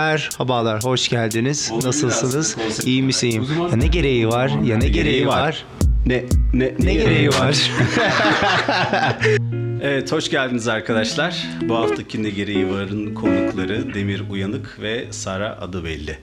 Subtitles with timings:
[0.00, 1.72] Merhabalar, hoş geldiniz.
[1.84, 2.56] Nasılsınız?
[2.86, 3.48] İyi misiniz?
[3.70, 4.50] Ya ne gereği var?
[4.64, 5.64] Ya ne gereği var?
[6.06, 7.70] Ne ne Ne gereği var?
[9.82, 11.46] Evet hoş geldiniz arkadaşlar.
[11.62, 16.18] Bu haftaki Ne Gereği Var'ın konukları Demir Uyanık ve Sara adı belli.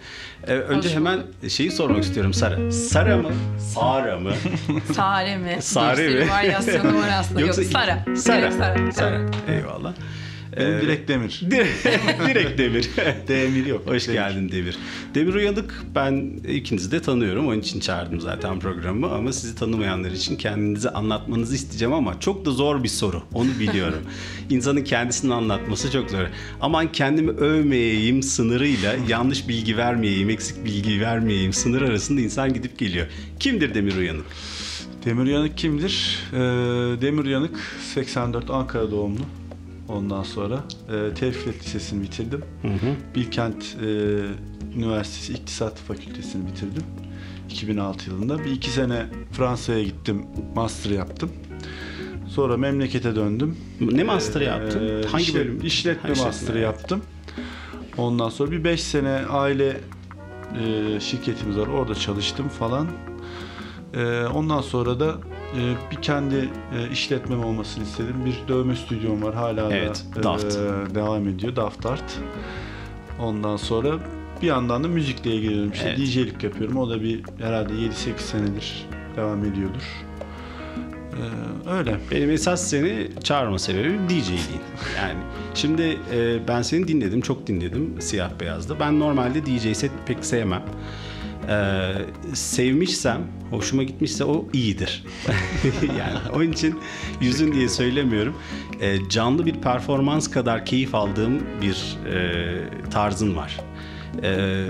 [0.48, 1.20] Ee, önce hemen
[1.50, 2.71] şeyi sormak istiyorum Sara.
[2.71, 3.30] Sara mı?
[3.74, 4.32] Sara mı?
[4.94, 5.58] Sare mi?
[5.62, 6.32] Sare Bir sürü mi?
[6.32, 7.42] varyasyonu var aslında.
[7.42, 8.05] Yok Sara.
[8.16, 8.38] Sara.
[8.42, 8.92] Direkt Sara.
[8.92, 9.21] Sara.
[9.48, 9.94] Eyvallah.
[10.57, 11.41] Benim Ee, direkt demir.
[12.29, 12.89] Direkt, Demir.
[13.27, 13.81] Demir yok.
[13.88, 14.17] Hoş Demir.
[14.20, 14.77] geldin Demir.
[15.15, 17.48] Demir Uyanık ben ikinizi de tanıyorum.
[17.48, 19.11] Onun için çağırdım zaten programı.
[19.11, 23.23] Ama sizi tanımayanlar için kendinizi anlatmanızı isteyeceğim ama çok da zor bir soru.
[23.34, 24.02] Onu biliyorum.
[24.49, 26.23] İnsanın kendisini anlatması çok zor.
[26.61, 33.08] Aman kendimi övmeyeyim sınırıyla yanlış bilgi vermeyeyim, eksik bilgi vermeyeyim sınır arasında insan gidip geliyor.
[33.39, 34.25] Kimdir Demir Uyanık?
[35.05, 36.20] Demir Yanık kimdir?
[36.33, 36.38] Ee,
[37.02, 37.59] Demir Yanık
[37.94, 39.20] 84 Ankara doğumlu.
[39.90, 42.42] Ondan sonra e, Tevfik Lisesi'ni bitirdim.
[43.16, 43.86] Bilkent e,
[44.78, 46.84] Üniversitesi İktisat Fakültesini bitirdim.
[47.50, 48.40] 2006 yılında.
[48.40, 50.25] Bir iki sene Fransa'ya gittim.
[50.56, 51.31] Master yaptım.
[52.28, 53.58] Sonra memlekete döndüm.
[53.80, 54.88] Ne master yaptın?
[54.88, 55.59] Ee, Hangi işlet- bölüm?
[55.66, 56.64] İşletme Ha, işletme, master'ı evet.
[56.66, 57.02] yaptım.
[57.97, 59.81] Ondan sonra bir 5 sene aile
[60.64, 61.68] e, şirketimiz var.
[61.68, 62.88] Orada çalıştım falan.
[63.94, 65.18] E, ondan sonra da
[65.58, 66.36] e, bir kendi
[66.78, 68.16] e, işletmem olmasını istedim.
[68.26, 69.36] Bir dövme stüdyom var.
[69.36, 70.56] Hala Evet, da Daft.
[70.56, 71.56] e, devam ediyor.
[71.56, 72.20] Daft Art.
[73.20, 74.00] Ondan sonra
[74.42, 75.72] bir yandan da müzikle ilgileniyorum.
[75.72, 75.98] İşte Evet.
[76.00, 76.78] DJ'lik yapıyorum.
[76.78, 80.04] O da bir herhalde 7-8 senedir devam ediyordur.
[81.14, 81.24] E,
[81.72, 81.98] öyle.
[82.12, 84.62] Benim esas seni çağırma sebebim DJ'liğin.
[84.98, 85.20] Yani
[85.54, 88.80] şimdi e, ben seni dinledim, çok dinledim siyah beyazda.
[88.80, 90.64] Ben normalde DJ set pek sevmem.
[91.49, 91.91] E,
[92.33, 95.03] sevmişsem, hoşuma gitmişse o iyidir.
[96.00, 96.80] yani onun için
[97.22, 98.35] yüzün diye söylemiyorum.
[98.81, 103.59] E, canlı bir performans kadar keyif aldığım bir e, tarzın var.
[104.23, 104.63] E,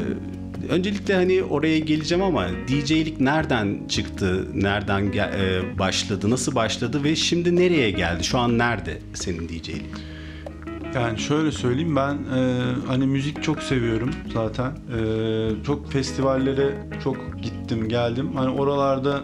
[0.70, 7.56] Öncelikle hani oraya geleceğim ama DJ'lik nereden çıktı, nereden e, başladı, nasıl başladı ve şimdi
[7.56, 8.24] nereye geldi?
[8.24, 9.86] Şu an nerede senin DJ'lik?
[10.96, 14.72] Yani şöyle söyleyeyim ben e, hani müzik çok seviyorum zaten.
[14.72, 18.30] E, çok festivallere çok gittim geldim.
[18.36, 19.24] Hani oralarda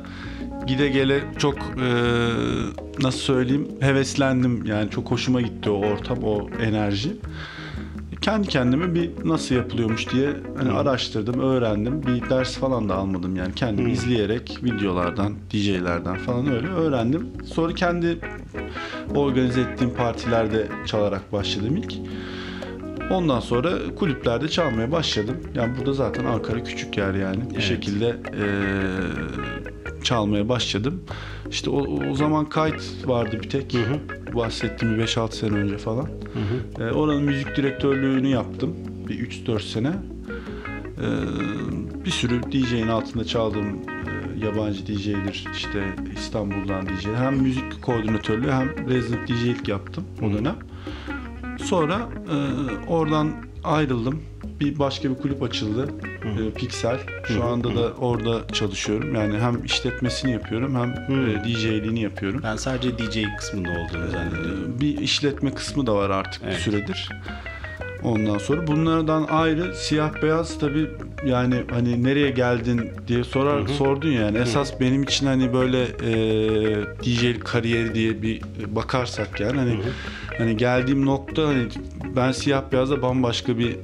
[0.67, 1.89] gide gele çok e,
[3.01, 4.65] nasıl söyleyeyim heveslendim.
[4.65, 7.15] Yani çok hoşuma gitti o ortam, o enerji.
[8.21, 12.01] Kendi kendime bir nasıl yapılıyormuş diye hani araştırdım, öğrendim.
[12.07, 17.27] Bir ders falan da almadım yani kendim izleyerek videolardan, DJ'lerden falan öyle öğrendim.
[17.45, 18.19] Sonra kendi
[19.15, 21.93] organize ettiğim partilerde çalarak başladım ilk.
[23.11, 23.69] Ondan sonra
[23.99, 25.37] kulüplerde çalmaya başladım.
[25.55, 27.41] Yani burada zaten Ankara küçük yer yani.
[27.49, 27.63] Bir Evet.
[27.63, 29.58] şekilde eee,
[30.05, 31.03] çalmaya başladım.
[31.49, 33.75] İşte o, o zaman kayıt vardı bir tek.
[34.35, 36.07] Bahsettiğim bir 5-6 sene önce falan.
[36.79, 38.75] Eee, oranın müzik direktörlüğünü yaptım.
[39.09, 39.87] Bir 3-4 sene.
[39.87, 41.05] Eee,
[42.05, 47.05] bir sürü DJ'nin altında çaldığım eee, yabancı DJ'dir işte İstanbul'dan DJ.
[47.17, 50.55] Hem müzik koordinatörlüğü hem resident DJ'lik yaptım o dönem.
[51.63, 51.99] Sonra
[52.31, 52.35] e,
[52.87, 53.31] oradan
[53.63, 54.21] ayrıldım.
[54.59, 55.89] Bir başka bir kulüp açıldı.
[56.47, 56.99] E, Pixel.
[57.27, 59.15] Şu anda da orada çalışıyorum.
[59.15, 62.41] Yani hem işletmesini yapıyorum hem e, DJ'liğini yapıyorum.
[62.43, 64.73] Ben sadece DJ kısmında olduğunu zannediyorum.
[64.77, 66.55] E, bir işletme kısmı da var artık Evet.
[66.55, 67.09] bir süredir.
[68.03, 70.89] Ondan sonra bunlardan ayrı siyah beyaz tabi
[71.25, 76.11] yani hani nereye geldin diye sorar sordun yani esas benim için hani böyle e,
[77.03, 79.79] DJ kariyeri diye bir bakarsak yani hani
[80.39, 81.67] hani geldiğim nokta hani
[82.15, 83.77] ben siyah beyazda bambaşka bir e,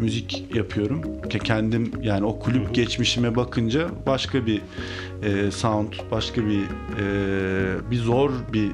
[0.00, 4.62] müzik yapıyorum ki kendim yani o kulüp geçmişime bakınca başka bir
[5.22, 6.60] e, sound başka bir
[7.00, 8.70] e, bir zor bir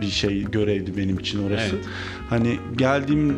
[0.00, 1.76] bir şey görevdi benim için orası.
[1.76, 1.84] Evet.
[2.30, 3.36] Hani geldiğim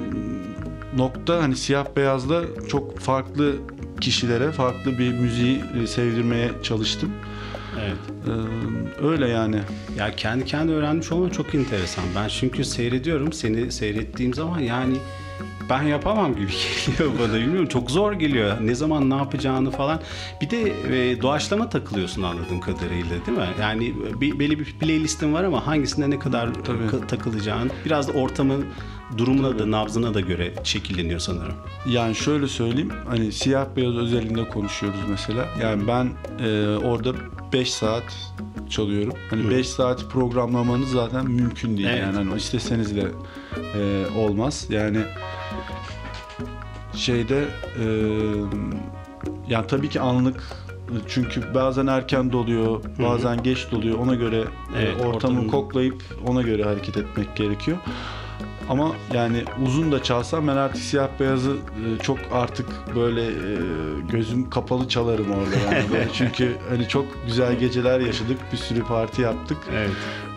[0.97, 3.55] nokta hani siyah beyazda çok farklı
[4.01, 7.11] kişilere farklı bir müziği e, sevdirmeye çalıştım.
[7.81, 7.97] Evet.
[8.27, 9.61] Ee, öyle yani.
[9.99, 12.05] Ya kendi kendi öğrenmiş olman çok enteresan.
[12.17, 14.97] Ben çünkü seyrediyorum seni seyrettiğim zaman yani
[15.71, 16.51] ben yapamam gibi
[16.87, 20.01] geliyor bana bilmiyorum çok zor geliyor ne zaman ne yapacağını falan
[20.41, 25.45] bir de e, doğaçlama takılıyorsun anladığım kadarıyla değil mi yani bir, belli bir playlistin var
[25.45, 27.07] ama hangisine ne kadar Tabii.
[27.09, 28.67] takılacağın biraz da ortamın
[29.19, 31.55] durumuna da nabzına da göre şekilleniyor sanırım.
[31.87, 35.45] Yani şöyle söyleyeyim hani siyah beyaz özelinde konuşuyoruz mesela.
[35.63, 36.11] Yani ben
[36.47, 37.13] e, orada
[37.53, 38.03] 5 saat
[38.71, 39.13] çalıyorum.
[39.31, 42.01] Hani 5 saat programlamanız zaten mümkün değil Evet.
[42.03, 42.17] yani.
[42.17, 43.09] Hani isteseniz de
[43.75, 44.67] e, olmaz.
[44.71, 44.99] Yani
[46.95, 47.45] şeyde
[47.79, 47.85] e,
[49.49, 50.43] yani tabii ki anlık
[51.09, 53.99] çünkü bazen erken doluyor, bazen geç doluyor.
[53.99, 57.79] Ona göre e, Evet, ortamı ortamın- koklayıp ona göre hareket etmek gerekiyor.
[58.71, 63.57] Ama yani uzun da çalsam ben artık siyah beyazı e, çok artık böyle e,
[64.13, 65.91] gözüm kapalı çalarım orada yani.
[65.93, 69.59] Böyle çünkü hani çok güzel geceler yaşadık, bir sürü parti yaptık.
[69.73, 69.91] Evet.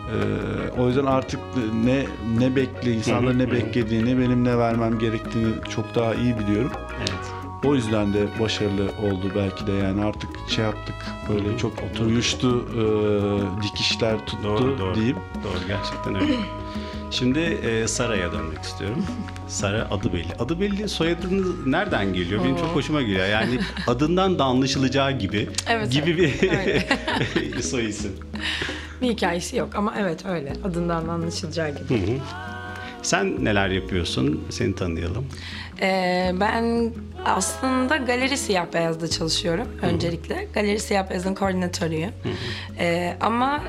[0.04, 1.40] Ee, o yüzden artık
[1.84, 2.06] ne
[2.38, 6.70] ne bekle insanların ne beklediğini benim ne vermem gerektiğini çok daha iyi biliyorum.
[6.98, 7.32] Evet.
[7.64, 10.94] O yüzden de başarılı oldu belki de yani artık şey yaptık
[11.28, 11.72] böyle çok
[12.06, 12.82] uyuştu e,
[13.62, 14.94] dikişler tuttu Doğru, doğru.
[14.94, 15.16] diyeyim.
[15.44, 16.32] Doğru gerçekten öyle.
[17.14, 19.06] Şimdi e, Sara'ya dönmek istiyorum.
[19.48, 20.34] Sara adı belli.
[20.38, 22.44] Adı belli soyadınız nereden geliyor?
[22.44, 23.26] Benim çok hoşuma gidiyor.
[23.26, 27.62] Yani adından da anlaşılacağı gibi Evet, gibi bir öyle.
[27.62, 28.12] soy isim.
[29.02, 30.52] Bir hikayesi yok ama evet öyle.
[30.64, 32.20] Adından anlaşılacağı gibi.
[33.02, 34.44] Sen neler yapıyorsun?
[34.50, 35.26] Seni tanıyalım.
[35.80, 36.92] Ee, ben
[37.24, 40.48] aslında Galeri Siyah Beyaz'da çalışıyorum öncelikle.
[40.54, 42.10] Galeri Siyah Beyaz'ın koordinatörüyüm.
[42.78, 43.60] Ee, ama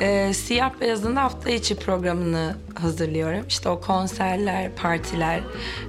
[0.00, 3.44] e, Siyah Beyaz'ın da hafta içi programını hazırlıyorum.
[3.48, 5.40] İşte o konserler, partiler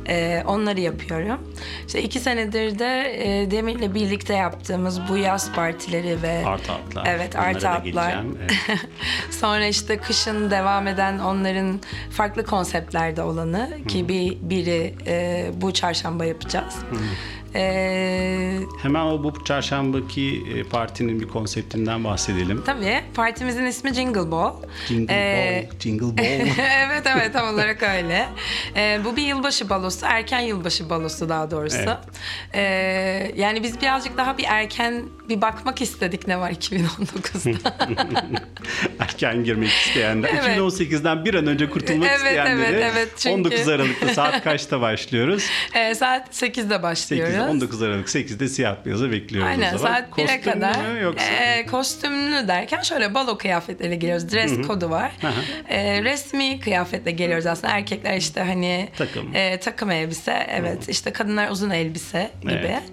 [0.07, 1.39] e, onları yapıyorum.
[1.87, 7.05] İşte iki senedir de e, Demir'le birlikte yaptığımız bu yaz partileri ve Art Out'lar.
[7.07, 7.83] Evet, Onlara Art da Out'lar.
[8.09, 8.37] geleceğim.
[8.41, 8.79] Evet.
[9.31, 11.79] Sonra işte kışın devam eden onların
[12.11, 16.75] farklı konseptlerde olanı ki bir biri e, bu çarşamba yapacağız.
[17.55, 22.63] E, Hemen o bu çarşambaki e, partinin bir konseptinden bahsedelim.
[22.65, 24.53] tabii partimizin ismi Jingle Ball.
[24.87, 26.23] Jingle E, Ball, Jingle Ball.
[26.87, 28.25] evet evet tam olarak öyle.
[28.75, 31.77] E, bu bir yılbaşı balosu, erken yılbaşı balosu daha doğrusu.
[31.77, 31.97] Evet.
[32.53, 32.61] E,
[33.35, 37.75] yani biz birazcık daha bir erken bir bakmak istedik ne var 2019'da.
[38.99, 40.29] Erken girmek isteyenler.
[40.33, 40.57] Evet.
[40.57, 43.09] 2018'den bir an önce kurtulmak Evet, evet, evet.
[43.17, 45.43] Çünkü- 19 Aralık'ta saat kaçta başlıyoruz?
[45.75, 47.35] E, saat 8'de başlıyoruz.
[47.45, 49.93] 8, 19 Aralık 8'de siyah beyazı bekliyoruz Aynen o zaman.
[49.93, 50.91] saat 1'e Kostümlü kadar.
[50.93, 51.25] mü yoksa?
[51.25, 54.31] e, kostümlü derken şöyle balo kıyafetleriyle geliyoruz.
[54.31, 55.11] Dress kodu var.
[55.69, 57.73] E, resmi kıyafetle geliyoruz aslında.
[57.73, 59.35] Erkekler işte hani Takım.
[59.35, 60.47] e, takım elbise.
[60.49, 62.53] Evet işte kadınlar uzun elbise gibi.
[62.53, 62.83] Evet.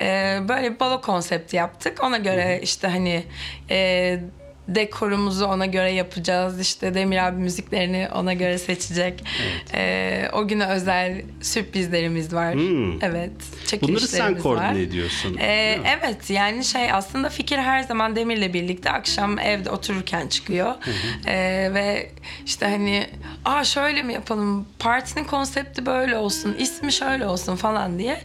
[0.00, 2.04] E, böyle bir balo konsepti yaptık.
[2.04, 3.24] Ona göre işte hani
[3.70, 4.18] e,
[4.68, 6.60] dekorumuzu ona göre yapacağız.
[6.60, 9.24] İşte Demir abi müziklerini ona göre seçecek.
[9.74, 12.54] E, o güne özel sürprizlerimiz var.
[12.54, 13.02] Hmm.
[13.02, 13.30] Evet.
[13.30, 14.74] Bunları sen çekilişlerimiz koordine var.
[14.74, 15.36] ediyorsun.
[15.40, 20.74] Ee, evet yani şey aslında fikir her zaman Demir'le birlikte akşam evde otururken çıkıyor.
[21.26, 22.10] Ee, ve
[22.46, 23.06] işte hani
[23.44, 28.20] aa şöyle mi yapalım partinin konsepti böyle olsun ismi şöyle olsun falan diye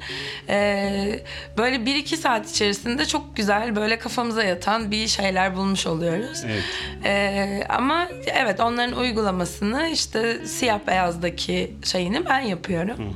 [0.49, 1.19] ee,
[1.57, 6.30] böyle bir iki saat içerisinde çok güzel böyle kafamıza yatan bir şeyler bulmuş oluyoruz.
[6.45, 6.63] Evet.
[7.05, 13.13] Ee, ama evet onların uygulamasını işte siyah beyazdaki şeyini ben yapıyorum.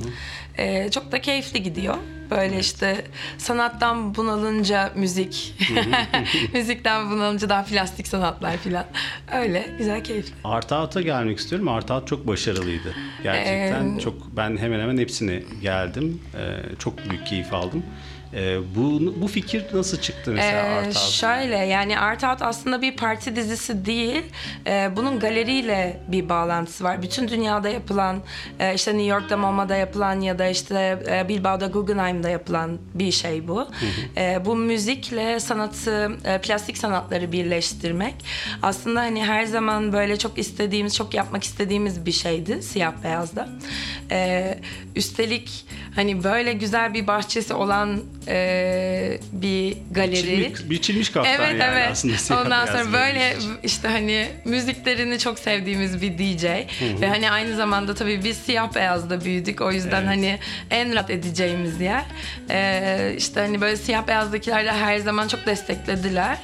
[0.58, 1.94] Ee, çok da keyifli gidiyor.
[2.30, 3.04] Böyle işte
[3.38, 5.54] sanattan bunalınca müzik,
[6.52, 8.84] müzikten bunalınca daha plastik sanatlar filan.
[9.34, 10.32] Öyle güzel keyifli.
[10.44, 11.68] Art Out'a gelmek istiyorum.
[11.68, 12.94] Art Out çok başarılıydı.
[13.22, 16.20] Gerçekten Ee, çok ben hemen hemen hepsine geldim.
[16.34, 17.82] Ee, çok büyük keyif aldım.
[18.36, 20.96] Ee, bu bu fikir nasıl çıktı mesela Ee, Art Out?
[20.96, 24.22] şöyle yani Art Out aslında bir parti dizisi değil.
[24.66, 27.02] Ee, bunun galeriyle bir bağlantısı var.
[27.02, 28.16] Bütün dünyada yapılan
[28.60, 33.48] e, işte New York'ta MoMA'da yapılan ya da işte e, Bilbao'da Guggenheim'da yapılan bir şey
[33.48, 33.68] bu.
[34.16, 38.14] Ee, bu müzikle sanatı, e, plastik sanatları birleştirmek
[38.62, 43.48] aslında hani her zaman böyle çok istediğimiz, çok yapmak istediğimiz bir şeydi siyah beyazda.
[44.10, 44.58] Ee,
[44.96, 50.12] üstelik hani böyle güzel bir bahçesi olan e, bir galeri.
[50.12, 51.88] Biçilmiş, biçilmiş kaftan Evet yani evet.
[51.92, 53.50] aslında Ondan sonra böyle müzik.
[53.62, 56.44] işte hani müziklerini çok sevdiğimiz bir DJ
[57.00, 59.60] ve hani aynı zamanda tabii biz siyah beyazda büyüdük.
[59.60, 60.08] O yüzden Evet.
[60.08, 60.38] hani
[60.70, 62.04] en rahat edeceğimiz yer.
[62.50, 66.38] Ee, işte hani böyle siyah beyazdakiler de her zaman çok desteklediler.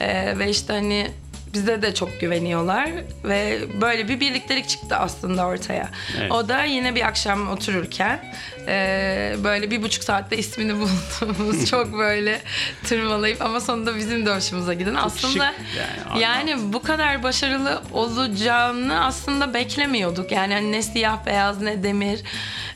[0.00, 1.06] Ee, ve işte hani
[1.54, 2.90] bize de çok güveniyorlar
[3.24, 5.88] ve böyle bir birliktelik çıktı aslında ortaya.
[6.18, 6.32] Evet.
[6.32, 8.34] O da yine bir akşam otururken
[8.66, 12.40] e, böyle bir buçuk saatte ismini bulduğumuz çok böyle
[12.84, 19.04] tırmalayıp ama sonunda bizim de hoşumuza giden aslında şık yani, yani, bu kadar başarılı olacağını
[19.04, 20.32] aslında beklemiyorduk.
[20.32, 22.20] Yani hani ne siyah beyaz ne demir.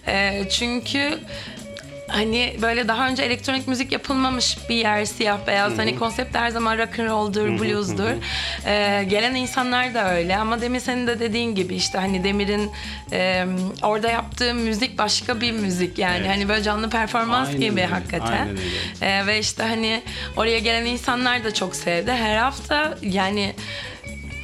[0.07, 1.19] E, çünkü
[2.13, 5.79] hani böyle daha önce elektronik müzik yapılmamış bir yer siyah beyaz.
[5.79, 8.11] Hani konsept her zaman rock and roll'dur, blues'dur.
[8.67, 12.71] Ee, gelen insanlar da öyle ama demin senin de dediğin gibi işte hani Demir'in
[13.13, 13.47] e,
[13.83, 16.29] orada yaptığı müzik başka bir müzik yani Evet.
[16.29, 18.27] hani böyle canlı performans Aynen gibi öyle, hakikaten.
[18.33, 19.17] aynen öyle.
[19.19, 20.03] Ee, ve işte hani
[20.37, 22.13] oraya gelen insanlar da çok sevdi.
[22.13, 23.55] Her hafta yani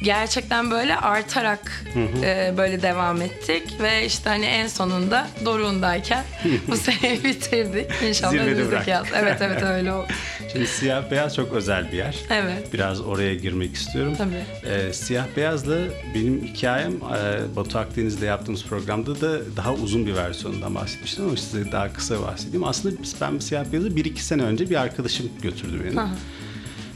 [0.03, 1.85] gerçekten böyle artarak
[2.23, 6.23] e, böyle devam ettik ve işte hani en sonunda doruğundayken
[6.67, 7.91] bu seneyi bitirdik.
[8.07, 9.07] İnşallah önümüzdeki yaz.
[9.15, 10.07] Evet evet öyle oldu.
[10.51, 12.15] Şimdi siyah beyaz çok özel bir yer.
[12.29, 12.73] Evet.
[12.73, 14.15] Biraz oraya girmek istiyorum.
[14.17, 14.71] Tabii.
[14.73, 15.77] Ee, siyah beyazla
[16.15, 21.71] benim hikayem e, Batu Akdeniz'de yaptığımız programda da daha uzun bir versiyonundan bahsetmiştim ama size
[21.71, 22.63] daha kısa bahsedeyim.
[22.63, 25.95] Aslında ben siyah beyazı bir iki sene önce bir arkadaşım götürdü beni.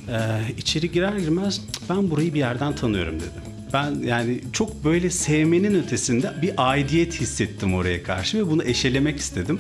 [0.10, 3.53] Ee, içeri girer girmez ben burayı bir yerden tanıyorum dedim.
[3.74, 9.60] Ben yani çok böyle sevmenin ötesinde bir aidiyet hissettim oraya karşı ve bunu eşelemek istedim.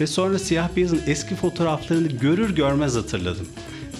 [0.00, 3.46] Ve sonra siyah beyazın eski fotoğraflarını görür görmez hatırladım.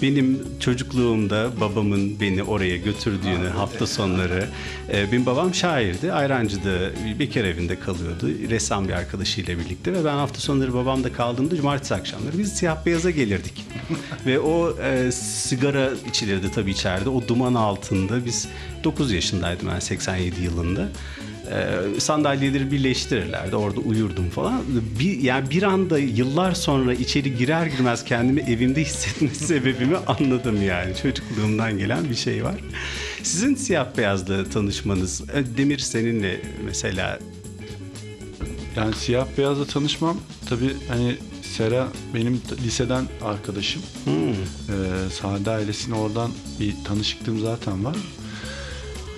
[0.01, 4.47] Benim çocukluğumda babamın beni oraya götürdüğünü hafta sonları.
[4.93, 6.13] e, benim babam şairdi.
[6.13, 8.29] Ayrancı'da bir bekar evinde kalıyordu.
[8.49, 13.09] Ressam bir arkadaşıyla birlikte ve ben hafta sonları babamda kaldığımda cumartesi akşamları biz siyah beyaza
[13.09, 13.65] gelirdik.
[14.25, 17.09] ve o e, sigara içilirdi tabii içeride.
[17.09, 18.47] O duman altında biz
[18.83, 20.89] 9 yaşındaydım ben 87 yılında.
[21.51, 23.55] Ee, sandalyeleri birleştirirlerdi.
[23.55, 24.61] Orada uyurdum falan.
[24.99, 30.95] Bir, yani bir anda yıllar sonra içeri girer girmez kendimi evimde hissetme sebebimi anladım yani.
[31.01, 32.55] Çocukluğumdan gelen bir şey var.
[33.23, 37.19] Sizin siyah beyazla tanışmanız, e, Demir seninle mesela
[38.75, 40.17] Yani siyah beyazla tanışmam
[40.49, 43.81] tabii hani Sera benim liseden arkadaşım.
[44.07, 47.95] Ee, Sade ailesine oradan bir tanışıklığım zaten var.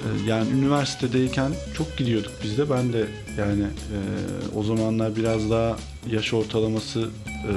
[0.02, 2.70] Ee, yani üniversitedeyken çok gidiyorduk biz de.
[2.70, 3.98] Ben de yani e,
[4.56, 5.78] o zamanlar biraz daha
[6.12, 7.54] yaş ortalaması e,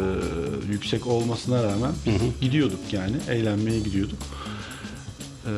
[0.72, 1.92] yüksek olmasına rağmen
[2.40, 3.16] gidiyorduk yani.
[3.30, 4.18] Eğlenmeye gidiyorduk.
[5.46, 5.50] Ee,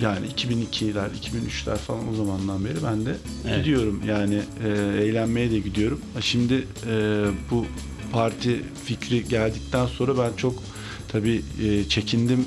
[0.00, 3.16] yani 2002'ler, 2003'ler falan o zamandan beri ben de
[3.48, 3.56] Evet.
[3.58, 4.02] gidiyorum.
[4.08, 4.68] Yani e,
[5.04, 6.00] eğlenmeye de gidiyorum.
[6.20, 7.66] Şimdi e, bu
[8.12, 10.62] parti fikri geldikten sonra ben çok
[11.08, 12.44] tabii e, çekindim.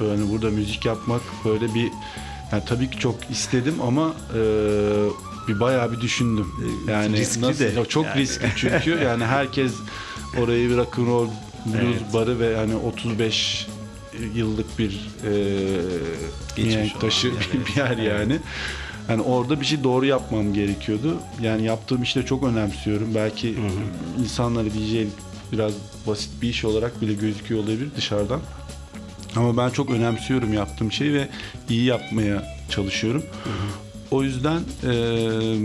[0.00, 1.88] Böyle burada müzik yapmak böyle bir
[2.52, 4.38] yani tabii ki çok istedim ama e,
[5.48, 6.46] bir bayağı bir düşündüm.
[6.88, 8.20] Yani Riskli nasıl de çok yani.
[8.20, 9.72] riskli çünkü yani herkes
[10.40, 11.28] orayı bir rock and roll
[11.66, 12.14] blues Evet.
[12.14, 13.66] barı ve hani 35
[14.34, 18.38] yıllık bir e, mihenk taşı olan, bir- evet, bir yer yani.
[19.08, 21.16] Yani orada bir şey doğru yapmam gerekiyordu.
[21.42, 23.14] Yani yaptığım işte çok önemsiyorum.
[23.14, 23.54] Belki
[24.22, 25.06] insanlara DJ
[25.52, 25.72] biraz
[26.06, 28.40] basit bir iş olarak bile gözüküyor olabilir dışarıdan.
[29.36, 31.28] Ama ben çok önemsiyorum yaptığım şeyi ve
[31.68, 33.22] iyi yapmaya çalışıyorum.
[34.10, 35.58] O yüzden eee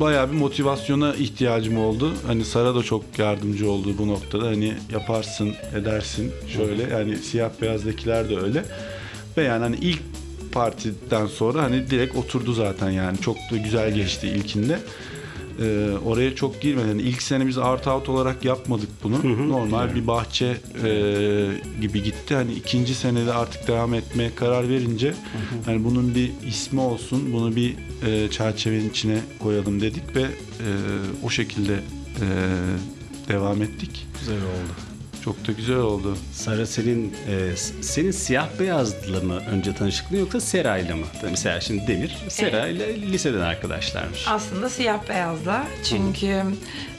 [0.00, 2.12] bayağı bir motivasyona ihtiyacım oldu.
[2.26, 4.46] Hani Sara da çok yardımcı oldu bu noktada.
[4.46, 6.32] Hani yaparsın, edersin.
[6.56, 8.64] Şöyle yani siyah beyazdakiler de öyle.
[9.36, 10.00] Ve yani hani ilk
[10.52, 13.20] partiden sonra hani direkt oturdu zaten yani.
[13.20, 14.78] Çok da güzel geçti ilkinde.
[15.62, 19.48] Ee, oraya çok girmeden yani ilk sene biz art out olarak yapmadık bunu.
[19.48, 20.90] Normal bir bahçe e,
[21.80, 22.34] gibi gitti.
[22.34, 25.14] Hani ikinci senede artık devam etmeye karar verince
[25.66, 27.74] hani bunun bir ismi olsun, bunu bir
[28.06, 30.68] e, çerçevenin içine koyalım dedik ve e,
[31.24, 32.26] o şekilde e,
[33.28, 34.06] devam ettik.
[34.20, 34.97] güzel oldu.
[35.24, 36.16] Çok da güzel oldu.
[36.32, 41.06] Sara senin e, senin siyah beyazla mı önce tanışıklığın yoksa Sera'yla mı?
[41.22, 44.24] Mesela şimdi Demir Sera ile liseden arkadaşlarmış.
[44.28, 45.64] Aslında siyah beyazla.
[45.84, 46.42] Çünkü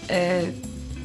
[0.10, 0.42] e,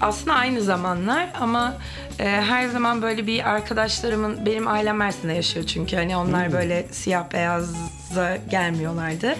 [0.00, 1.74] aslında aynı zamanlar ama
[2.18, 7.32] e, her zaman böyle bir arkadaşlarımın benim ailem Mersin'de yaşıyor çünkü hani onlar böyle siyah
[7.32, 9.34] beyaza gelmiyorlardı.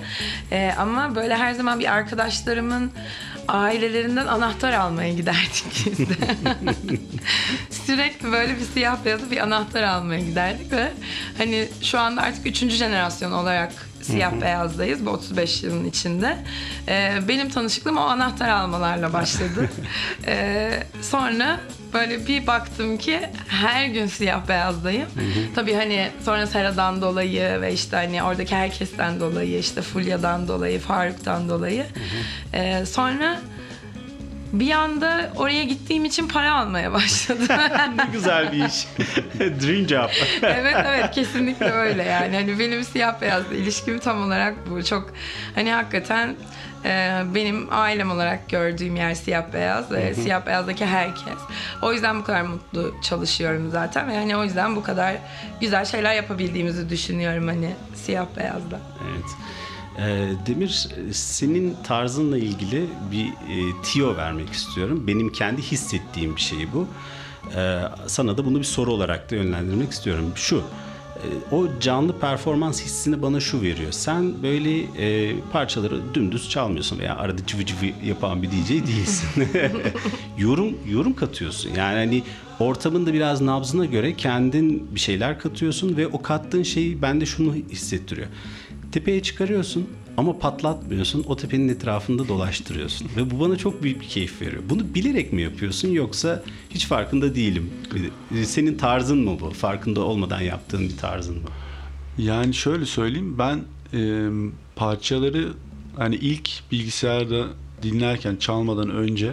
[0.53, 2.93] E, ama böyle her zaman bir arkadaşlarımın
[3.49, 6.15] ailelerinden anahtar almaya giderdik biz de.
[7.87, 10.93] Sürekli böyle bir siyah beyazı bir anahtar almaya giderdik ve
[11.39, 13.73] hani şu anda artık üçüncü jenerasyon olarak
[14.03, 16.39] siyah beyazdayız bu 35 yılın içinde.
[16.89, 19.71] Ee, benim tanışıklığım o anahtar almalarla başladı.
[20.27, 21.61] Ee, sonra
[21.95, 25.09] böyle bir baktım ki her gün siyah beyazdayım.
[25.55, 31.49] Tabii hani sonra Sera'dan dolayı ve işte hani oradaki herkesten dolayı işte Fulya'dan dolayı, Faruk'tan
[31.49, 31.87] dolayı.
[32.53, 33.41] Ee, sonra
[34.61, 37.47] bir anda oraya gittiğim için para almaya başladım.
[37.97, 38.87] ne güzel bir iş.
[39.39, 40.11] Dream job.
[40.43, 42.37] evet evet kesinlikle öyle yani.
[42.37, 44.85] Hani benim siyah beyazla ilişkim tam olarak bu.
[44.85, 45.13] Çok
[45.55, 46.37] hani hakikaten
[46.85, 51.39] e, benim ailem olarak gördüğüm yer siyah beyaz ve siyah beyazdaki herkes.
[51.83, 55.17] O yüzden bu kadar mutlu çalışıyorum zaten ve hani o yüzden bu kadar
[55.61, 58.81] güzel şeyler yapabildiğimizi düşünüyorum hani siyah beyazda.
[59.11, 59.25] Evet.
[59.99, 65.07] Ee, Demir, senin tarzınla ilgili bir e, tiyo vermek istiyorum.
[65.07, 66.89] Benim kendi hissettiğim bir şey bu.
[67.57, 70.33] Ee, sana da bunu bir soru olarak da yönlendirmek istiyorum.
[70.35, 70.65] Şu,
[71.53, 73.93] o canlı performans hissini bana şu veriyor.
[73.93, 79.49] Sen böyle e, parçaları dümdüz çalmıyorsun veya arada cıvı cıvı yapan bir DJ değilsin.
[80.39, 81.71] yorum yorum katıyorsun.
[81.77, 82.23] Yani hani
[82.61, 87.55] ortamın da biraz nabzına göre kendin bir şeyler katıyorsun ve o kattığın şeyi bende şunu
[87.55, 88.27] hissettiriyor.
[88.93, 89.89] Tepeye çıkarıyorsun.
[90.17, 91.25] Ama patlatmıyorsun.
[91.29, 93.09] O tepenin etrafında dolaştırıyorsun.
[93.17, 94.63] Ve bu bana çok büyük bir keyif veriyor.
[94.71, 97.71] Bunu bilerek mi yapıyorsun yoksa hiç farkında değilim.
[98.45, 99.51] Senin tarzın mı bu?
[99.51, 101.49] Farkında olmadan yaptığın bir tarzın mı?
[102.19, 103.61] Yani şöyle söyleyeyim ben
[103.95, 104.29] e,
[104.77, 105.49] parçaları
[105.97, 107.47] hani ilk bilgisayarda
[107.83, 109.33] dinlerken çalmadan önce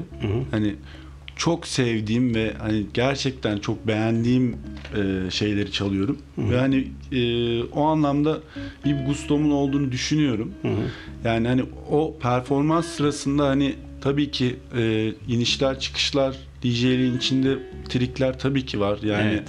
[0.52, 0.76] hani
[1.36, 4.58] çok sevdiğim ve hani gerçekten çok beğendiğim
[4.96, 8.40] e, şeyleri çalıyorum ve hani e, o anlamda
[8.86, 10.52] bir gustomun olduğunu düşünüyorum.
[11.26, 17.58] Yani hani o performans sırasında hani tabii ki e, inişler çıkışlar DJ'liğin içinde
[17.90, 19.00] trikler tabii ki var.
[19.04, 19.48] Yani Evet.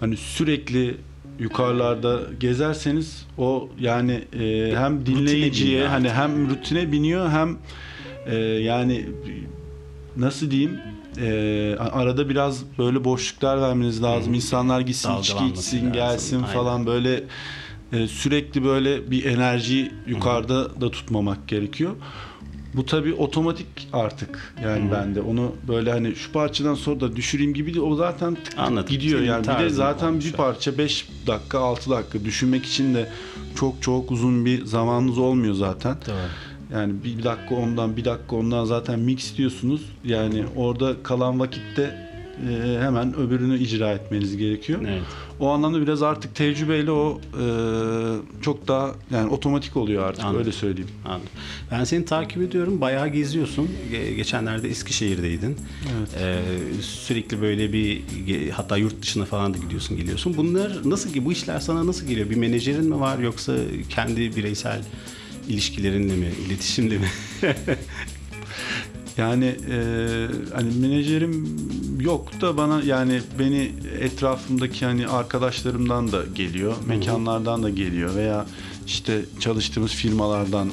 [0.00, 0.94] hani sürekli
[1.38, 7.56] yukarılarda gezerseniz o yani e, hem dinleyiciye hani hem rutine biniyor hem
[8.26, 9.06] e, yani
[10.16, 10.78] nasıl diyeyim
[11.18, 14.34] e, arada biraz böyle boşluklar vermeniz lazım.
[14.34, 15.92] İnsanlar gitsin, içki içsin, lazım.
[15.92, 16.54] gelsin Aynen.
[16.54, 17.24] falan böyle
[17.92, 21.92] e, sürekli böyle bir enerji yukarıda da tutmamak gerekiyor.
[22.74, 25.20] Bu tabii otomatik artık yani bende.
[25.20, 27.86] Onu böyle hani şu parçadan sonra da düşüreyim gibi değil.
[27.86, 28.88] O zaten tık tık Anladım.
[28.88, 29.46] gidiyor Senin yani.
[29.48, 33.08] Bir de zaten olmuş bir parça 5 dakika 6 dakika düşünmek için de
[33.56, 35.96] çok çok uzun bir zamanınız olmuyor zaten.
[36.06, 36.16] Doğru.
[36.72, 39.82] Yani bir dakika ondan bir dakika ondan zaten mix diyorsunuz.
[40.04, 42.06] Yani orada kalan vakitte
[42.50, 44.80] e, hemen öbürünü icra etmeniz gerekiyor.
[44.88, 45.02] Evet.
[45.40, 47.44] O anlamda biraz artık tecrübeyle o e,
[48.42, 50.40] çok daha yani otomatik oluyor artık Anladım.
[50.40, 50.90] öyle söyleyeyim.
[51.04, 51.28] Anladım.
[51.70, 52.80] Ben seni takip ediyorum.
[52.80, 53.68] Bayağı geziyorsun.
[53.92, 55.56] Ge- geçenlerde Eskişehir'deydin.
[56.20, 56.38] Ee,
[56.80, 58.02] sürekli böyle bir
[58.50, 60.34] hatta yurt dışına falan da gidiyorsun geliyorsun.
[60.36, 62.30] Bunlar nasıl ki bu işler sana nasıl geliyor?
[62.30, 63.54] Bir menajerin mi var yoksa
[63.88, 64.80] kendi bireysel
[65.48, 67.08] ilişkilerinle mi, iletişimle mi?
[69.16, 69.78] Yani e,
[70.54, 71.56] hani menajerim
[72.00, 78.46] yok da bana yani beni etrafımdaki hani arkadaşlarımdan da geliyor, mekanlardan da geliyor veya
[78.86, 80.70] işte çalıştığımız firmalardan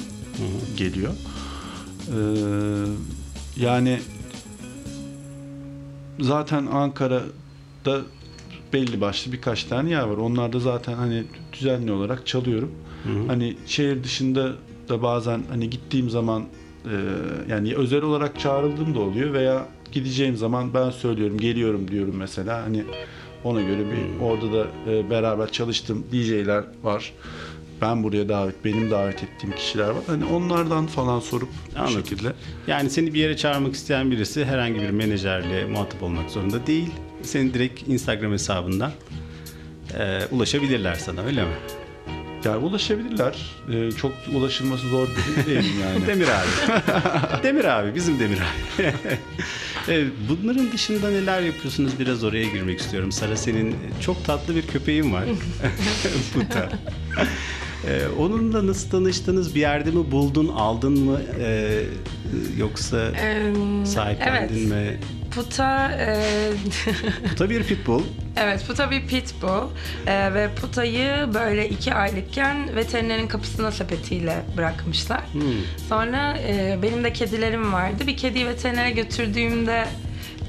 [0.76, 1.12] geliyor.
[2.08, 2.18] E,
[3.56, 4.00] yani
[6.20, 8.00] zaten Ankara'da
[8.72, 10.16] belli başlı birkaç tane yer var.
[10.16, 12.72] Onlarda zaten hani düzenli olarak çalıyorum.
[13.26, 14.52] Hani şehir dışında
[14.88, 16.42] da bazen hani gittiğim zaman
[16.84, 16.94] e,
[17.48, 22.84] yani özel olarak çağrıldığım da oluyor veya gideceğim zaman ben söylüyorum geliyorum diyorum mesela hani
[23.44, 27.12] ona göre bir orada da e, beraber çalıştığım DJ'ler var.
[27.80, 30.02] Ben buraya davet, benim davet ettiğim kişiler var.
[30.06, 31.94] Hani onlardan falan sorup bu Anladım.
[31.94, 32.32] şekilde.
[32.66, 36.90] Yani seni bir yere çağırmak isteyen birisi herhangi bir menajerle muhatap olmak zorunda değil.
[37.22, 38.92] Senin direkt Instagram hesabından
[39.98, 41.50] e, ulaşabilirler sana öyle mi?
[42.44, 43.34] Yani ulaşabilirler.
[43.72, 46.06] E, çok ulaşılması zor bir değil yani.
[46.06, 47.42] Demir abi.
[47.42, 48.82] Demir abi, bizim Demir abi.
[49.88, 51.92] evet, bunların dışında neler yapıyorsunuz?
[51.98, 53.12] Biraz oraya girmek istiyorum.
[53.12, 55.24] Sara senin çok tatlı bir köpeğin var.
[56.34, 56.68] Puta.
[57.88, 59.54] Ee, onunla nasıl tanıştınız?
[59.54, 61.20] Bir yerde mi buldun, aldın mı?
[61.40, 61.82] Ee,
[62.56, 63.10] yoksa
[63.84, 64.92] sahiplendin evet.
[64.92, 65.00] mi?
[65.34, 66.22] Puta e,
[67.28, 68.02] Puta bir pitbull.
[68.36, 69.68] Evet, Puta bir pitbull
[70.06, 75.22] Ee, ve Puta'yı böyle iki aylıkken veterinerin kapısına sepetiyle bırakmışlar.
[75.88, 78.06] Sonra e, benim de kedilerim vardı.
[78.06, 79.84] Bir kediyi veterinere götürdüğümde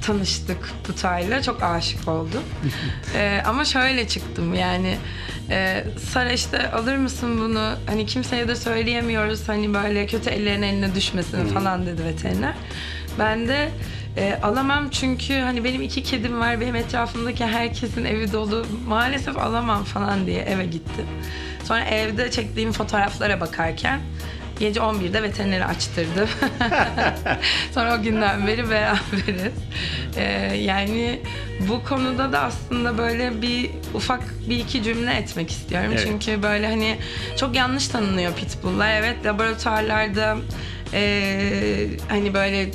[0.02, 1.42] tanıştık Puta'yla.
[1.42, 2.44] Çok aşık oldum.
[3.16, 4.98] Ee, ama şöyle çıktım yani
[5.50, 7.70] e, Sara işte alır mısın bunu?
[7.88, 9.50] Hani kimseye de söyleyemiyoruz.
[9.50, 12.54] Hani böyle kötü ellerin eline düşmesin falan dedi veteriner.
[13.20, 13.70] Ben de
[14.18, 16.62] e, alamam çünkü hani benim iki kedim var.
[16.62, 18.66] Benim etrafımdaki herkesin evi dolu.
[18.88, 21.06] Maalesef alamam falan diye eve gittim.
[21.64, 24.00] Sonra evde çektiğim fotoğraflara bakarken
[24.60, 26.30] gece 11'de veterineri açtırdım.
[27.74, 29.54] Sonra o günden beri beraberiz.
[30.18, 30.24] E,
[30.56, 31.20] yani
[31.60, 35.90] bu konuda da aslında böyle bir ufak bir iki cümle etmek istiyorum.
[35.92, 36.08] Evet.
[36.08, 36.98] Çünkü böyle hani
[37.38, 38.94] çok yanlış tanınıyor pitbulllar.
[38.94, 40.38] Evet laboratuvarlarda
[40.94, 42.72] e, hani böyle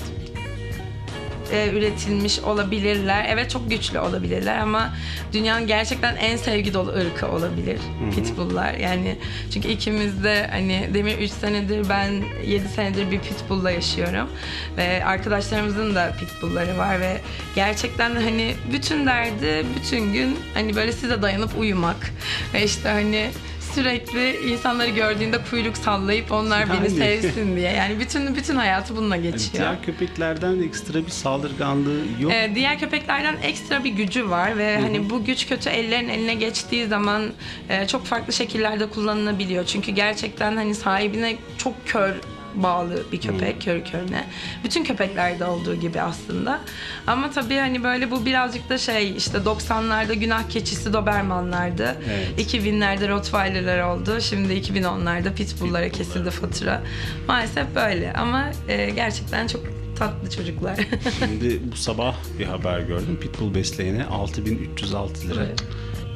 [1.53, 3.27] e, üretilmiş olabilirler.
[3.29, 4.95] Evet çok güçlü olabilirler ama
[5.33, 7.81] dünyanın gerçekten en sevgi dolu ırkı olabilir
[8.15, 8.75] pitbulllar.
[8.75, 9.17] Yani
[9.53, 14.29] çünkü ikimiz de hani Demir 3 senedir ben 7 senedir bir pitbull'la yaşıyorum.
[14.77, 17.21] Ve arkadaşlarımızın da pitbullları var ve
[17.55, 22.13] gerçekten hani bütün derdi bütün gün hani böyle size dayanıp uyumak
[22.55, 23.31] ve işte hani
[23.75, 26.91] sürekli insanları gördüğünde kuyruk sallayıp onlar beni Yani.
[26.91, 27.73] sevsin diye.
[27.73, 29.53] Yani bütün bütün hayatı bununla Yani geçiyor.
[29.65, 32.33] diğer köpeklerden ekstra bir saldırganlığı yok.
[32.33, 36.87] Ee, diğer köpeklerden ekstra bir gücü var ve hani bu güç kötü ellerin eline geçtiği
[36.87, 37.23] zaman
[37.69, 39.65] e, çok farklı şekillerde kullanılabiliyor.
[39.67, 42.15] Çünkü gerçekten hani sahibine çok kör
[42.55, 44.25] bağlı bir köpek körü körüne.
[44.65, 46.61] Bütün köpeklerde olduğu gibi aslında.
[47.07, 51.97] Ama tabii hani böyle bu birazcık da şey işte 90'larda günah keçisi Dobermanlardı.
[52.09, 52.55] Evet.
[52.55, 54.21] 2000'lerde Rottweiler'lar oldu.
[54.21, 56.83] Şimdi 2010'larda Pitbull'lara kesildi fatura.
[57.29, 59.63] Maalesef böyle ama e, gerçekten çok
[59.99, 60.81] tatlı çocuklar.
[61.19, 63.19] Şimdi bu sabah bir haber gördüm.
[63.21, 65.45] Pitbull besleyene 6306 lira.
[65.45, 65.65] Evet.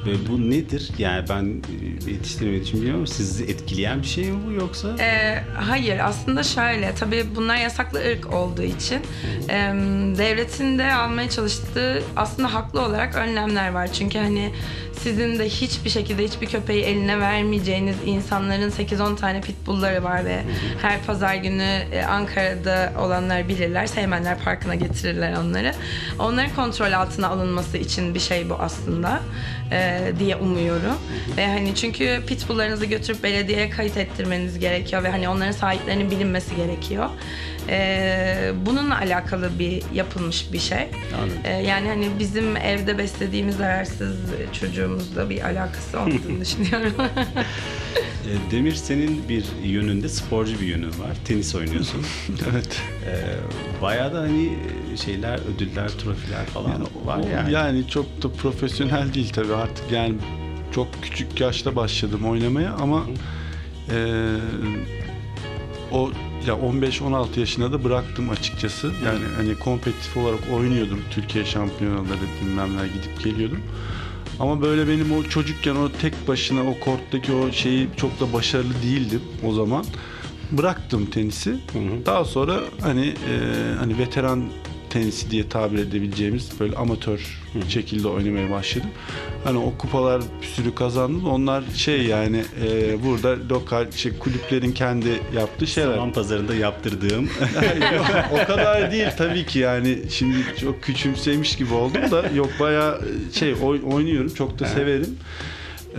[0.07, 0.91] Ve bu nedir?
[0.99, 1.63] Yani ben
[2.07, 4.97] e, yetiştirmediğim için bilmiyorum ama sizi etkileyen bir şey mi bu yoksa?
[5.01, 9.01] Ee, hayır aslında şöyle tabii bunlar yasaklı ırk olduğu için
[9.49, 9.55] e,
[10.19, 13.93] devletin de almaya çalıştığı aslında haklı olarak önlemler var.
[13.93, 14.53] Çünkü hani
[14.99, 20.43] sizin de hiçbir şekilde hiçbir köpeği eline vermeyeceğiniz insanların 8-10 tane pitbullları var ve
[20.83, 23.87] her pazar günü e, Ankara'da olanlar bilirler.
[23.87, 25.75] Seymenler Parkı'na getirirler onları.
[26.19, 29.21] Onların kontrol altına alınması için bir şey bu aslında
[29.73, 30.97] e, diye umuyorum.
[31.37, 37.09] Ve hani çünkü pitbulllarınızı götürüp belediyeye kayıt ettirmeniz gerekiyor ve hani onların sahiplerinin bilinmesi gerekiyor.
[37.69, 40.89] E, bununla alakalı bir yapılmış bir şey.
[41.19, 41.39] Anladım.
[41.45, 44.17] E, yani hani bizim evde beslediğimiz zararsız
[44.53, 46.95] çocuğumuzla bir alakası olmadığını düşünüyorum.
[48.25, 51.17] E, Demir senin bir yönünde sporcu bir yönün var.
[51.25, 52.01] Tenis oynuyorsun.
[52.53, 52.83] Evet.
[53.07, 53.13] E,
[53.83, 54.53] bayağı da hani
[55.05, 57.53] şeyler, ödüller, trofiler falan var O- yani.
[57.53, 60.15] Yani çok da profesyonel değil tabii artık yani
[60.75, 63.05] çok küçük yaşta başladım oynamaya ama
[63.91, 63.97] eee,
[65.93, 66.11] o
[66.47, 68.87] ya 15-16 yaşında da bıraktım açıkçası.
[69.05, 71.01] Yani hani kompetitif olarak oynuyordum.
[71.11, 73.61] Türkiye şampiyonaları bilmem ne gidip geliyordum.
[74.41, 78.75] Ama böyle benim o çocukken o tek başına o korttaki o şeyi çok da başarılı
[78.83, 79.85] değildim o zaman.
[80.53, 81.57] Bıraktım tenisi.
[82.07, 83.41] Daha sonra hani e,
[83.79, 84.45] hani veteran
[84.95, 88.91] tenisi diye tabir edebileceğimiz böyle amatör şekilde oynamaya başladım.
[89.45, 91.27] Hani o kupalar bir sürü kazandım.
[91.27, 95.95] Onlar şey yani e, burada lokal şey, kulüplerin kendi yaptığı şeyler.
[95.95, 97.29] Saman pazarında yaptırdığım
[98.33, 103.01] o kadar değil tabii ki yani şimdi çok küçümsemiş gibi oldum da yok bayağı
[103.33, 105.19] şey oy- oynuyorum çok da severim.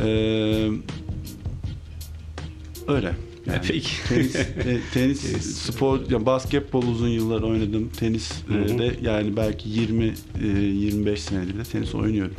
[0.04, 0.70] Ee,
[2.88, 3.12] öyle.
[3.52, 3.90] Yani Peki.
[4.10, 7.90] Tenis, e, tenis spor, ya basketbol uzun yıllar oynadım.
[7.90, 12.36] Tenis e, de yani belki 20 e, 25 senedir de tenis oynuyorum.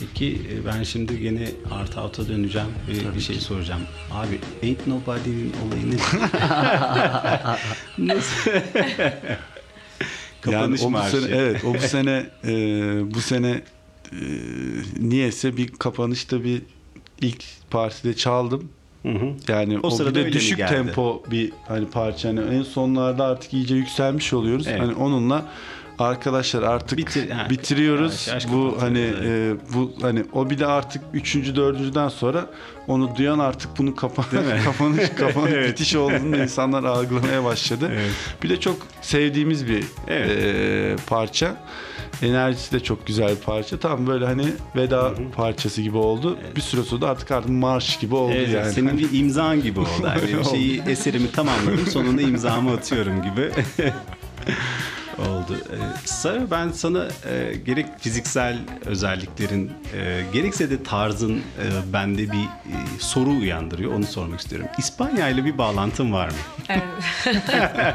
[0.00, 3.82] Peki e, ben şimdi gene Art Out'a döneceğim ve bir şey soracağım.
[4.10, 6.02] Abi Ain't Nobody'nin olayı nedir?
[7.98, 8.50] Nasıl?
[10.40, 11.20] Kapanış yani o bu marşı.
[11.20, 12.52] sene, evet o bu sene e,
[13.14, 13.62] bu sene
[14.12, 14.20] e,
[15.00, 16.62] niyeyse bir kapanışta bir
[17.20, 18.70] ilk partide çaldım.
[19.02, 19.32] Hı hı.
[19.48, 20.70] Yani O o, sırada bir de düşük geldi?
[20.70, 22.28] tempo bir hani parça.
[22.28, 24.66] Hani en sonlarda artık iyice yükselmiş oluyoruz.
[24.66, 24.80] Evet.
[24.80, 25.44] Hani onunla
[25.98, 28.26] arkadaşlar artık Bitir- ha, bitiriyoruz.
[28.28, 32.46] yavaş bu hani e, bu hani o bir de artık üçüncü dördüncüden sonra
[32.86, 34.22] onu duyan artık bunun kapa
[34.64, 35.70] kapanış kapanış Evet.
[35.70, 37.88] bitiş olduğunu insanlar algılamaya başladı.
[37.92, 38.10] Evet.
[38.42, 40.30] Bir de çok sevdiğimiz bir Evet.
[40.44, 41.56] e, parça.
[42.22, 43.78] Enerjisi de çok güzel bir parça.
[43.78, 44.44] Tam böyle hani
[44.76, 46.38] veda parçası gibi oldu.
[46.56, 48.72] Bir süre sonra da artık artık marş gibi oldu Evet, yani.
[48.72, 49.88] senin bir imzan gibi oldu.
[50.06, 50.50] Yani bir Oldu.
[50.50, 53.50] şeyi eserimi tamamladım sonunda imzamı atıyorum gibi.
[55.20, 55.56] oldu.
[55.72, 62.44] Ee, Sara ben sana e, gerek fiziksel özelliklerin e, gerekse de tarzın e, bende bir
[62.44, 63.94] e, soru uyandırıyor.
[63.94, 64.68] Onu sormak istiyorum.
[64.78, 66.34] İspanya ile bir bağlantın var mı?
[66.68, 66.84] Evet.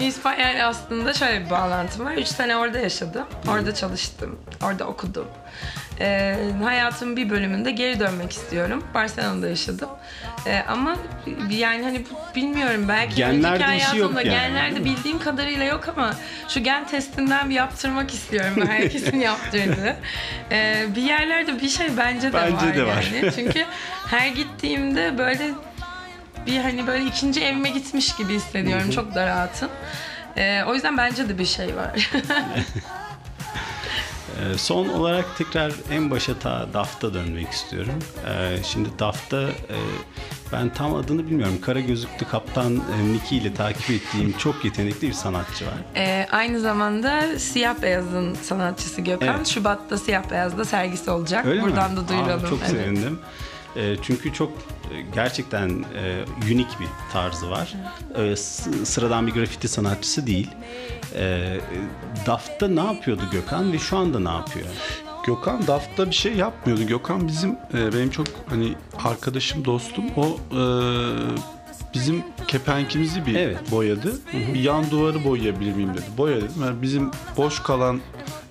[0.00, 2.12] İspanya ile aslında şöyle bir bağlantım var.
[2.12, 3.26] Üç sene orada yaşadım.
[3.48, 4.38] Orada çalıştım.
[4.62, 5.26] Orada okudum.
[6.00, 8.84] Ee, hayatımın bir bölümünde geri dönmek istiyorum.
[8.94, 9.88] Barcelona'da yaşadım.
[10.46, 10.96] Ee, ama
[11.50, 14.96] yani hani bu- bilmiyorum belki Genlerde önceki işi yok hayatımda yani, genlerde değil mi?
[14.96, 16.14] bildiğim kadarıyla yok ama
[16.48, 18.66] şu gen testinden bir yaptırmak istiyorum.
[18.68, 19.96] Herkesin yaptırdığı.
[20.50, 23.04] Ee, bir yerlerde bir şey bence de Bence var de var.
[23.22, 23.32] yani.
[23.36, 23.64] Çünkü
[24.10, 25.50] her gittiğimde böyle
[26.46, 28.90] bir hani böyle ikinci evime gitmiş gibi hissediyorum.
[28.90, 29.68] Çok da rahatım.
[30.36, 32.10] Ee, o yüzden bence de bir şey var.
[34.54, 37.98] Ee, Son olarak tekrar en başa ta DAF'ta dönmek istiyorum.
[38.28, 39.76] Ee, Şimdi DAF'ta e,
[40.52, 41.58] ben tam adını bilmiyorum.
[41.62, 45.74] Kara gözlüklü kaptan e, Nicky ile takip ettiğim çok yetenekli bir sanatçı var.
[45.96, 49.36] Ee, aynı zamanda Siyah Beyaz'ın sanatçısı Gökhan.
[49.36, 49.46] Evet.
[49.46, 51.46] Şubat'ta Siyah Beyaz'da sergisi olacak.
[51.46, 51.96] Öyle Buradan mi?
[51.96, 52.44] da duyuralım.
[52.44, 52.70] Aa, çok Evet.
[52.70, 53.18] sevindim.
[53.76, 57.74] E, çünkü çok e, gerçekten e, unik bir tarzı var.
[58.16, 58.36] E,
[58.84, 60.50] sıradan bir grafiti sanatçısı değil.
[61.14, 61.56] E,
[62.26, 64.66] DAF'ta ne yapıyordu Gökhan ve şu anda ne yapıyor?
[65.26, 66.86] Gökhan DAF'ta bir şey yapmıyordu.
[66.86, 70.04] Gökhan bizim e, benim çok hani arkadaşım, dostum.
[70.16, 70.62] O e,
[71.94, 73.70] bizim kepenkimizi bir Evet.
[73.70, 74.18] boyadı.
[74.54, 76.04] Bir yan duvarı boyayabilir miyim dedi.
[76.18, 76.62] Boya dedim.
[76.64, 78.00] Yani bizim boş kalan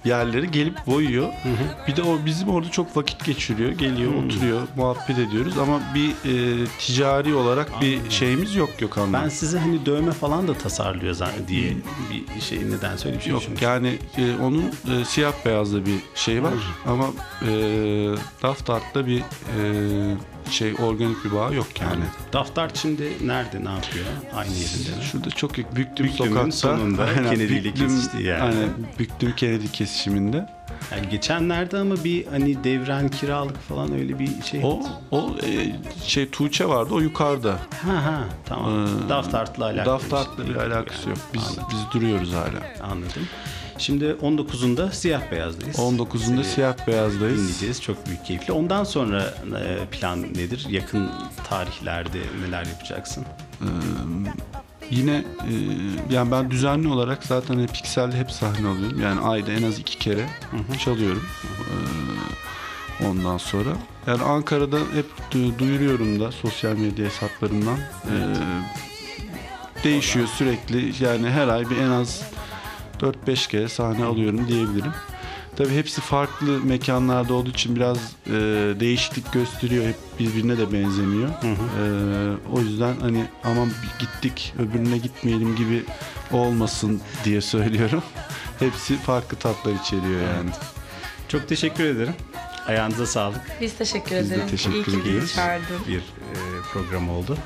[0.05, 1.29] yerleri gelip boyuyor.
[1.87, 3.71] Bir de o bizim orada çok vakit geçiriyor.
[3.71, 9.23] Geliyor, oturuyor, muhabbet ediyoruz ama bir e, ticari olarak bir şeyimiz yok Gökhan'la.
[9.23, 11.73] Ben size hani dövme falan da tasarlıyor zan- diye
[12.35, 13.69] bir şey neden söyle bir şey Yok düşünmüştüm.
[13.69, 14.63] yani e, onun
[15.01, 16.53] e, siyah beyazda bir şey var
[16.87, 17.05] ama
[17.41, 17.49] e,
[18.43, 19.23] Daft Art'ta bir e,
[20.51, 22.03] şey organik bir bağ yok yani.
[22.33, 24.05] Daftart şimdi nerede ne yapıyor?
[24.35, 25.03] Aynı yerinde mi?
[25.11, 26.51] Şurada çok yakın Büktüm Büktüm'ün sokakta.
[26.51, 28.43] sonunda Kennedy ile kesiştiği yerde.
[28.43, 30.49] Aynen Büktüm Kennedy kesişiminde.
[30.91, 34.61] Yani geçenlerde ama bir hani devren kiralık falan öyle bir şey.
[34.63, 34.81] O
[35.11, 37.51] o e, şey Tuğçe vardı o yukarıda.
[37.85, 38.85] Ha ha tamam.
[38.85, 39.85] Ee, Daftart'la alakalı.
[39.85, 41.09] Daft Art'la şey bir alakası yani.
[41.09, 41.27] yok.
[41.33, 41.63] Biz Anladım.
[41.71, 42.89] biz duruyoruz hala.
[42.91, 43.27] Anladım.
[43.77, 45.75] Şimdi 19'unda siyah beyazdayız.
[45.75, 47.41] 19'unda Seni siyah beyazdayız.
[47.41, 47.81] dinleyeceğiz.
[47.81, 48.53] Çok büyük keyifli.
[48.53, 49.23] Ondan sonra
[49.59, 50.65] e, plan nedir?
[50.69, 51.09] Yakın
[51.49, 53.25] tarihlerde neler yapacaksın?
[54.91, 55.51] Yine e,
[56.09, 59.01] yani ben düzenli olarak zaten hep Pixel'de hep sahne alıyorum.
[59.01, 60.25] Yani ayda en az iki kere
[60.85, 61.23] çalıyorum.
[63.01, 63.69] E, ondan sonra.
[64.07, 67.77] Yani Ankara'da hep du- duyuruyorum da sosyal medya hesaplarımdan.
[67.77, 68.13] E,
[69.83, 71.03] değişiyor sürekli.
[71.03, 72.21] Yani her ay bir en az
[73.01, 74.91] 4-5 kere sahne alıyorum diyebilirim.
[75.55, 78.31] Tabii hepsi farklı mekanlarda olduğu için biraz e,
[78.79, 79.85] değişiklik gösteriyor.
[79.85, 81.29] Hep birbirine de benzemiyor.
[81.29, 81.83] E,
[82.53, 85.83] o yüzden hani aman gittik öbürüne gitmeyelim gibi
[86.31, 88.03] olmasın diye söylüyorum.
[88.59, 90.49] Hepsi farklı tatlar içeriyor yani.
[91.27, 92.13] Çok teşekkür ederim.
[92.67, 93.41] Ayağınıza sağlık.
[93.61, 94.51] Biz teşekkür Biz de ederiz.
[94.51, 95.79] teşekkür İyi ki bizi çağırdın.
[95.87, 96.01] bir e,
[96.73, 97.37] program oldu.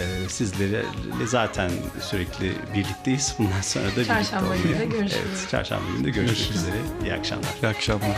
[0.00, 0.82] E, sizlerle
[1.26, 1.70] zaten
[2.02, 3.34] sürekli birlikteyiz.
[3.38, 5.22] Bundan sonra da birlikte Çarşamba olmaya- günü de görüşürüz.
[5.28, 6.76] Evet, çarşamba günü de görüşmek üzere.
[7.04, 7.48] İyi akşamlar.
[7.62, 8.16] İyi akşamlar.